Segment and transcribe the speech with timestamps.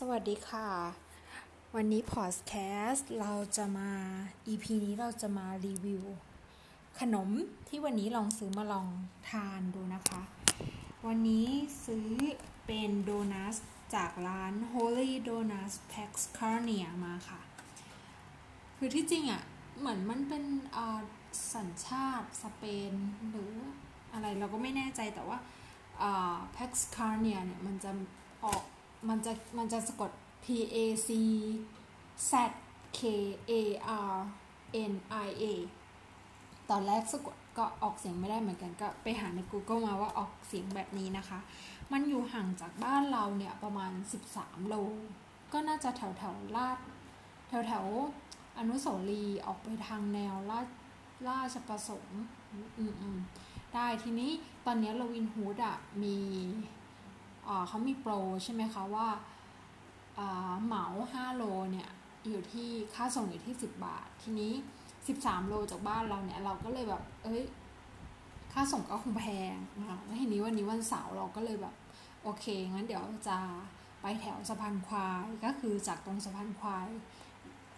[0.00, 0.68] สวัสดีค่ะ
[1.74, 2.54] วันนี้พอดแค
[2.88, 3.90] สต์เราจะมา
[4.52, 6.04] EP นี้เราจะมารีวิว
[7.00, 7.28] ขนม
[7.68, 8.88] ที่วันนี้ลองซื้อมาลอง
[9.30, 10.22] ทานดูนะคะ
[11.06, 11.46] วันนี้
[11.86, 12.08] ซื้อ
[12.66, 13.56] เป็นโดนัท
[13.94, 17.40] จากร้าน Holy Donuts Pax c a r n i a มาค่ะ
[18.76, 19.42] คือที่จริงอะ่ะ
[19.78, 20.44] เหมือนมันเป็น
[21.54, 22.92] สัญชาติสเปน
[23.30, 23.52] หรือ
[24.12, 25.38] อะไรเราก็ไม่แน่ใจแต่ว่า
[26.56, 27.90] Pax c a r n i a เนี่ยมันจะ
[28.44, 28.62] ออก
[29.08, 30.10] มันจะมันจะสะกด
[30.44, 31.08] P A C
[32.30, 32.32] Z
[32.98, 33.00] K
[33.50, 33.52] A
[34.10, 34.14] R
[34.90, 34.92] N
[35.26, 35.44] I A
[36.70, 41.38] ตอนแรกสะกดก็ออกเสียงไม่ได้เหมือนกันก็ไปหาใน Google มาว่าออกเสียงแบบนี้นะคะ
[41.92, 43.92] มันอยู่ห่างจากบ้านเราเนี่ยประมาณ
[44.30, 44.74] 13 โล
[45.52, 46.78] ก็น่าจะแถวแถวลาด
[47.48, 47.84] แถวแถว
[48.58, 50.66] อนุสาวรีย์ออกไปทางแนวลาด
[51.28, 52.22] ราชประสงค์
[52.78, 52.84] อื
[53.16, 53.18] ม
[53.74, 54.30] ได้ทีนี้
[54.66, 56.18] ตอนนี้โรวินฮูดอะมี
[57.68, 58.12] เขามีโปร
[58.44, 59.08] ใช่ไหมคะว่า
[60.64, 61.88] เหมา 5 โลเนี่ย
[62.28, 64.52] อยู่ที่ค่าส่งอยู่ที่ 10 บาท ทีนี้
[65.00, 67.42] 13 โลจากบ้านเราเนี่ย เราก็เลยแบบ เอ้ย
[68.52, 71.74] ค่าส่งก็คงแพงนะคะแล้วทีนี้วันนี้วันเสาร์เราก็เลยแบบ
[72.22, 73.38] โอเค งั้นเดี๋ยวจะ
[74.00, 76.88] ไปแถวสะพานควาย ก็คือจากตรงสะพานควาย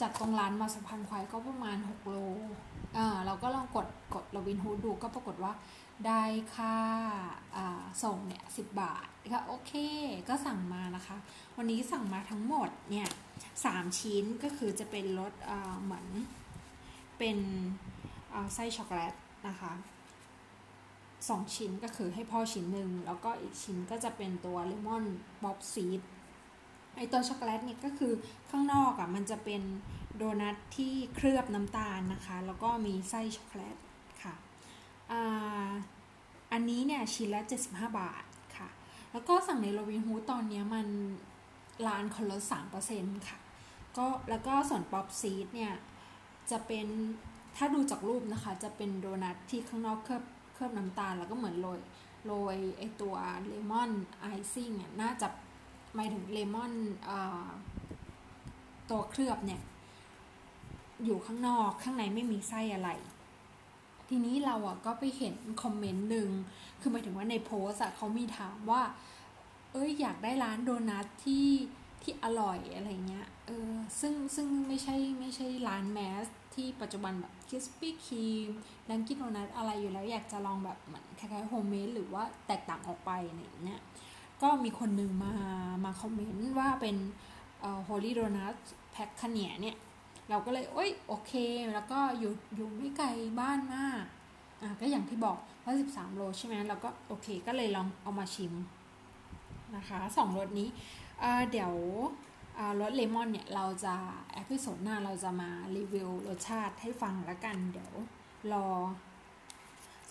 [0.00, 2.16] จากตรงร้านมาสะพานควายก็ประมาณ 6 โล
[2.96, 3.66] อ่าเราก็ลอง
[4.14, 5.52] กด กดลวินฮูดดูก็ปรากฏว่า
[6.06, 6.22] ได้
[6.54, 6.76] ค่า
[8.02, 9.72] ส่งเนี่ยสิบบาทก็โอเค
[10.28, 11.16] ก็สั่งมานะคะ
[11.56, 13.08] วันนี้สั่งมาทั้งหมดเนี่ย
[13.64, 15.32] สามชิ้นก็คือจะเป็นรส
[15.82, 16.06] เหมือน
[17.18, 17.38] เป็น
[18.54, 19.14] ไส้ช็อกโกแลต
[19.48, 19.72] นะคะ
[21.28, 25.04] สองชิ้นก็คือให้พ่อชิ้นหนึ่งแล้วก็อีกชิ้นก็จะเป็นตัวเลมอน
[25.42, 26.00] poppy seed
[26.96, 28.12] ไอ้ตัวช็อกโกแลตเนี่ยก็คือ
[28.50, 29.62] ข้างนอกอะ่ะมันจะเป็น
[30.16, 33.76] โดนัทที่เคลือบน้ำตาลนะคะ แล้วก็มีไส้ช็อกโกแลต
[34.22, 34.34] ค่ะ
[36.52, 38.24] อันนี้เนี่ยชิ้นละ75 บาท
[38.56, 38.68] ค่ะ
[39.12, 40.86] แล้วก็สั่งในโรบินฮูดตอนนี้มัน
[41.86, 42.42] ร้านคนลด
[42.84, 43.38] 3%ค่ะ
[43.96, 45.72] ก็แล้วก็ส่วน poppy seed เนี่ย
[46.50, 46.86] จะเป็น
[47.56, 50.22] ถ้าดูจากรูปนะคะ จะเป็นโดนัทที่ข้างนอกเคลือบ
[50.54, 51.78] เคลือบน้ำตาล แล้วก็เหมือนโรย
[52.26, 53.14] โรยไอตัว
[53.46, 53.90] เลมอน
[54.20, 55.28] ไอซิ่งน่าจะ
[55.94, 56.72] หมายถึงเลมอน
[58.90, 59.60] ตัวเคลือบเนี่ย
[61.04, 62.90] อยู่ข้างนอกข้างในไม่มีไส้อะไร
[64.10, 66.28] ทีนี้เราอะก็ไปเห็นคอมเมนต์หนึ่ง
[66.80, 68.82] คือหมายถึงว่าในโพสอะเขามีถามว่า
[69.72, 71.46] เอ้ยอยากได้ร้านโดนัทที่
[72.02, 78.50] ที่อร่อยอะไรเงี้ย เออ ซึ่งซึ่งไม่ใช่ไม่ใช่ร้านแมสที่ปัจจุบันแบบ Krispy Kreme
[78.90, 83.80] Dunkin' Donuts อะไรอยู่แล้วอยากจะลองแบบเหมือนคล้ายๆโฮมเมดหรือว่าแตกต่างออกไปอะไรเงี้ย
[84.42, 85.34] ก็มีคนหนึ่งมา
[85.84, 86.96] มาคอมเมนต์ว่าเป็น
[87.60, 88.54] เอ่อโฮลี่โดนัท
[88.92, 89.76] แพ็คขเนียเนี่ย
[90.30, 91.32] เราก็เลยโอ้ยโอเค
[91.72, 93.08] แล้วก็อยู่อยู่ไม่ไกล
[93.40, 94.02] บ้านมาก
[94.62, 98.54] อะก็อย่างที่บอกว่า13โลใช่ไหมเราก็โอเคก็เลยลองเอามาชิม
[99.76, 100.68] นะคะสองรสนี้
[101.50, 101.72] เดี๋ยว
[102.80, 103.94] รสเลมอนเนี่ยเราจะ
[104.32, 107.92] episode หน้าเราจะมารีวิวรสชาติให้ฟังแล้วกัน เดี๋ยว
[108.52, 108.68] รอ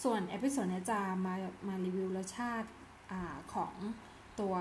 [0.03, 1.33] ส่วน episode นี้จะมา
[1.67, 2.69] มารีวิวรสชาติ
[3.11, 3.13] อ
[3.53, 3.73] ของ
[4.39, 4.55] ตัว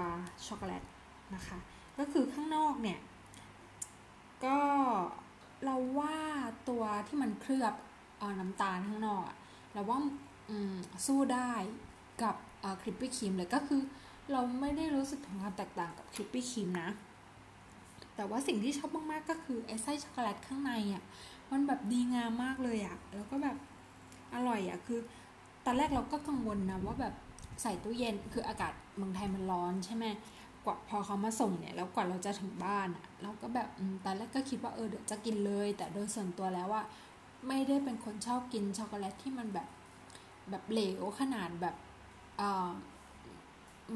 [0.46, 0.82] ช็อกโกแลต
[1.34, 1.58] นะคะ
[1.98, 2.98] ก็คือข้างนอกเนี่ย
[4.44, 4.58] ก็
[5.64, 6.16] เราว่า
[6.68, 7.74] ตัวที่มันเคลือบ
[8.20, 9.36] อน้ำตาลข้างนอกอะ
[9.72, 9.98] เราว่า
[11.06, 11.52] สู้ได้
[12.22, 12.34] กับ
[12.82, 13.80] Krispy Kreme เลยก็คือ
[14.32, 16.90] เราไม่ได้รู้สึกถึงความแตกต่างกับ Krispy Kreme นะ
[18.16, 21.02] แต่ว่าสิ่งที่ชอบมากๆก็คือไอ้ไส้ช็อกโกแลตข้างในอะ่ะ
[21.52, 23.56] มันแบบดีงามมากเลยอะ่ะแล้วก็แบบ
[24.34, 24.98] อร่อยอะ่ะคือ
[25.66, 27.14] ตอนแรกเราก็กังวลนะว่าแบบ
[27.62, 30.04] ใส่ตู้เย็นคืออากาศเมืองไทยมันร้อนใช่ไหม
[30.64, 33.68] กว่าพอเขามาส่งเนี่ยแล้วกว่าเราจะถึงบ้านอะเราก็แบบ
[34.04, 36.82] ตอนแรกก็คิดว่าเออเดี๋ยวจะกินเลย แต่โดยส่วนตัวแล้วว่า
[37.48, 39.68] ไม่ได้เป็นคนชอบกินช็อกโกแลตที่มันแบบ
[40.50, 41.76] แบบเหลวขนาดแบบ
[42.38, 42.68] เออ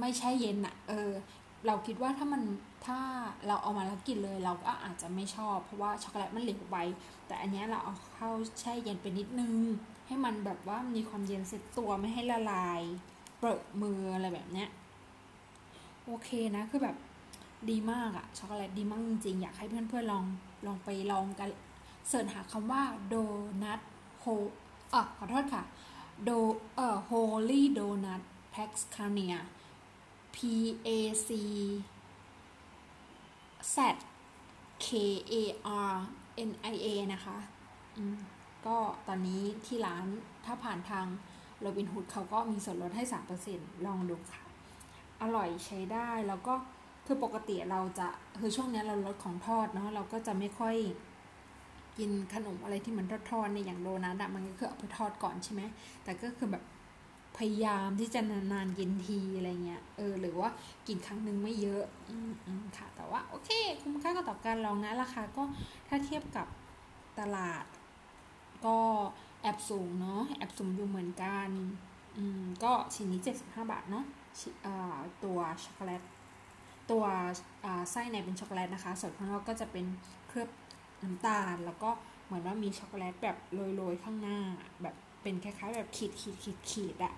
[0.00, 1.10] ไม่แช่เย็นอะเออ
[1.66, 2.42] เราคิดว่าถ้ามัน
[2.86, 2.98] ถ้า
[3.46, 6.76] เราเอามาแล้วกินเลย เราก็อาจจะไม่ชอบ เพราะว่าช็อกโกแลตมันเหลวไป
[7.26, 8.30] แต่อันนี้เราเอาเข้า
[8.60, 9.54] แช่เย็นไปนิดนึง
[10.06, 12.80] ให้มันแบบว่ามีความเย็นเซ็ตตัวไม่ให้ละลาย
[13.40, 14.68] เปื้อนมืออะไรแบบเนี้ย
[16.06, 16.96] โอเคนะคือแบบ
[17.70, 20.24] ดีมากอะช็อกโกแลตดีมากจริงๆอยากให้เพื่อนๆลอง
[20.66, 21.48] ลองไปลองกัน
[22.08, 23.14] เสิร์ชหาคำว่าโด
[23.62, 23.80] นัท
[24.20, 24.24] โฮ
[24.94, 25.62] อะขอโทษค่ะ
[26.24, 26.30] โด
[26.76, 28.22] เอ่อ Holy Donut
[28.54, 29.40] Paxcania
[30.34, 30.36] P
[30.86, 30.88] A
[31.26, 31.28] C
[33.74, 33.76] Z
[34.84, 34.86] K
[35.32, 35.34] A
[35.90, 35.94] R
[36.48, 37.36] N I A นะคะ
[37.96, 38.16] อืม
[38.66, 38.76] ก็
[39.06, 40.04] ตอนนี้ที่ร้าน
[40.44, 41.06] ถ้าผ่านทาง
[41.60, 43.04] โรบินฮูดเขาก็มีส่วนลดให้
[43.44, 44.42] 3%ลองดูค่ะ
[45.22, 46.54] อร่อยใช้ได้ แล้วก็
[47.06, 48.08] คือปกติเราจะ
[48.40, 50.76] คือช่วงนี้เราลดของทอดเนาะเราก็จะไม่ค่อย
[51.98, 55.62] กินขนมอะไรที่มันทอดๆในอย่างโดนัทอะมันก็คือเอาไปทอดก่อนใช่ไหม
[56.04, 56.64] แต่ก็คือแบบ
[57.38, 60.48] พยายามที่จะนานๆกินทีอะไรเงี้ยเออหรือว่า
[60.86, 63.50] กินครั้งหนึ่งไม่เยอะอืมอืมค่ะ แต่ว่าโอเค
[63.82, 65.42] คุ้มค่ากับต่อการลองนะราคาก็
[65.88, 66.46] ถ้าเทียบกับ
[67.20, 67.64] ตลาด
[68.66, 68.78] ก็
[69.42, 71.48] แอบสูงเนาะแอบสูงอยู่เหมือนกัน
[72.16, 74.04] อืมก็ชิ้นนี้ 75 บาทเนาะ
[75.24, 76.02] ตัวช็อกโกแลต
[76.90, 77.04] ตัว
[77.90, 79.86] ไส้ในเป็นช็อกโกแลตนะคะ ส่วนข้างนอกก็จะเป็น
[80.28, 80.48] เคลือบ
[81.02, 81.90] น้ำตาล แล้วก็
[82.24, 83.36] เหมือนว่ามีช็อกโกแลตแบบ
[83.76, 84.38] โรยๆข้างหน้า
[84.82, 87.14] แบบเป็นคล้ายๆแบบขีดขีดขีดขีดอะ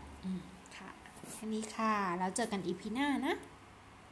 [0.77, 0.91] ค่ะ
[1.33, 3.35] แค่นี้ค่ะ แล้วเจอกัน EP หน้านะ